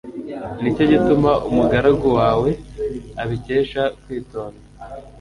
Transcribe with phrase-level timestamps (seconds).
[0.61, 2.49] Ni cyo gituma umugaragu wawe
[3.21, 4.63] abikesha kwitonda